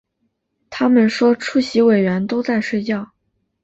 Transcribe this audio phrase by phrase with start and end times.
[0.71, 3.11] 他们说出席委员都在睡觉